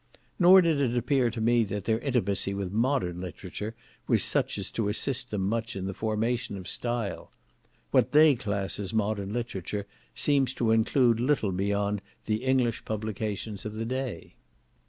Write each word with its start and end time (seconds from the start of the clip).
Nor 0.39 0.63
did 0.63 0.81
it 0.81 0.97
appear 0.97 1.29
to 1.29 1.39
me 1.39 1.63
that 1.65 1.85
their 1.85 1.99
intimacy 1.99 2.55
with 2.55 2.71
modern 2.71 3.21
literature 3.21 3.75
was 4.07 4.23
such 4.23 4.57
as 4.57 4.71
to 4.71 4.89
assist 4.89 5.29
them 5.29 5.47
much 5.47 5.75
in 5.75 5.85
the 5.85 5.93
formation 5.93 6.57
of 6.57 6.67
style. 6.67 7.31
What 7.91 8.11
they 8.11 8.33
class 8.33 8.79
as 8.79 8.95
modern 8.95 9.31
literature 9.31 9.85
seems 10.15 10.55
to 10.55 10.71
include 10.71 11.19
little 11.19 11.51
beyond 11.51 12.01
the 12.25 12.37
English 12.43 12.83
publications 12.83 13.63
of 13.63 13.75
the 13.75 13.85
day. 13.85 14.33